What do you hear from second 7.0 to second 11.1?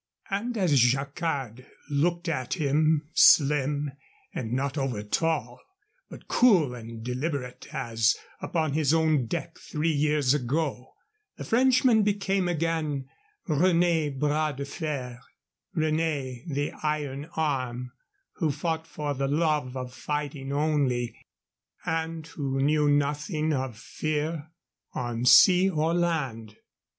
deliberate, as upon his own deck three years ago,